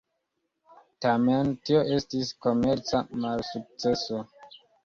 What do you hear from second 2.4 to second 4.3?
komerca malsukceso.